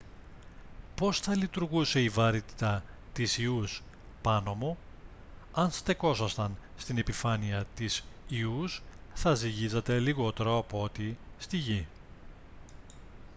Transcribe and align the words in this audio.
πώς 0.95 1.19
θα 1.19 1.35
λειτουργούσε 1.35 2.01
η 2.03 2.09
βαρύτητα 2.09 2.83
της 3.13 3.37
ιούς 3.37 3.81
πάνω 4.21 4.53
μου; 4.53 4.77
αν 5.53 5.71
στεκόσασταν 5.71 6.57
στην 6.77 6.97
επιφάνεια 6.97 7.65
της 7.75 8.03
ιους 8.27 8.81
θα 9.13 9.33
ζυγίζατε 9.33 9.99
λιγότερο 9.99 10.57
από 10.57 10.81
ό,τι 10.83 11.15
στη 11.37 11.57
γη 11.57 11.87